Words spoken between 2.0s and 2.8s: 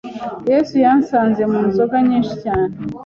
nyinshi cyane